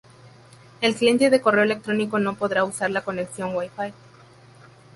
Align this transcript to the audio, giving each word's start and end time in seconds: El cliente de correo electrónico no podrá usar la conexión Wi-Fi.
El 0.81 0.95
cliente 0.95 1.29
de 1.29 1.41
correo 1.41 1.63
electrónico 1.63 2.17
no 2.17 2.35
podrá 2.35 2.63
usar 2.63 2.89
la 2.89 3.03
conexión 3.03 3.55
Wi-Fi. 3.55 3.93